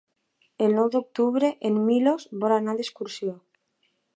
[0.67, 3.37] El nou d'octubre en Milos vol anar d'excursió.